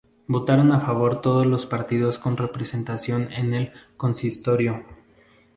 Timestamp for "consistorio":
3.97-4.83